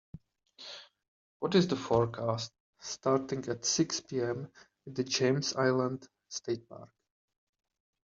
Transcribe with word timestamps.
what 1.37 1.53
is 1.53 1.67
the 1.67 1.75
forecast 1.75 2.51
starting 2.79 3.47
at 3.47 3.63
six 3.63 3.99
pm 3.99 4.51
at 4.87 5.05
Janes 5.05 5.55
Island 5.55 6.07
State 6.27 6.67
Park 6.67 6.89